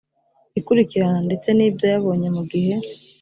[0.59, 2.73] ikurikirana ndetse n ibyo yabonye mu gihe